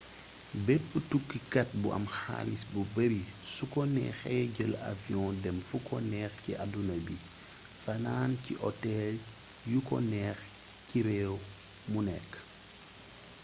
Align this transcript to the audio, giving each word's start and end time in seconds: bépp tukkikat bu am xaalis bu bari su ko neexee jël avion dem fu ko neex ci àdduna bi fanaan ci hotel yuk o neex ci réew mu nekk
bépp 0.65 0.87
tukkikat 1.09 1.69
bu 1.81 1.87
am 1.97 2.05
xaalis 2.19 2.63
bu 2.71 2.81
bari 2.95 3.21
su 3.53 3.63
ko 3.73 3.81
neexee 3.95 4.43
jël 4.55 4.73
avion 4.91 5.29
dem 5.43 5.57
fu 5.67 5.77
ko 5.87 5.95
neex 6.11 6.33
ci 6.43 6.51
àdduna 6.63 6.95
bi 7.05 7.15
fanaan 7.83 8.31
ci 8.43 8.51
hotel 8.63 9.13
yuk 9.71 9.87
o 9.97 9.99
neex 10.11 10.37
ci 10.87 10.97
réew 11.07 11.33
mu 11.91 11.99
nekk 12.07 12.31